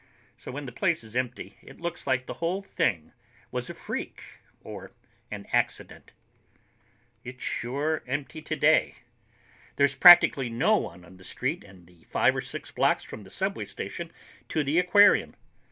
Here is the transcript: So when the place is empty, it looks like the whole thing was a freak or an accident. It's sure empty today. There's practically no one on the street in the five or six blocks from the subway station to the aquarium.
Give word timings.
So 0.35 0.51
when 0.51 0.65
the 0.65 0.71
place 0.71 1.03
is 1.03 1.15
empty, 1.15 1.59
it 1.61 1.79
looks 1.79 2.07
like 2.07 2.25
the 2.25 2.33
whole 2.41 2.63
thing 2.63 3.13
was 3.51 3.69
a 3.69 3.75
freak 3.75 4.23
or 4.63 4.89
an 5.29 5.45
accident. 5.53 6.13
It's 7.23 7.43
sure 7.43 8.01
empty 8.07 8.41
today. 8.41 8.95
There's 9.75 9.95
practically 9.95 10.49
no 10.49 10.75
one 10.77 11.05
on 11.05 11.17
the 11.17 11.23
street 11.23 11.63
in 11.63 11.85
the 11.85 12.03
five 12.05 12.35
or 12.35 12.41
six 12.41 12.71
blocks 12.71 13.03
from 13.03 13.25
the 13.25 13.29
subway 13.29 13.65
station 13.65 14.11
to 14.49 14.63
the 14.63 14.79
aquarium. 14.79 15.35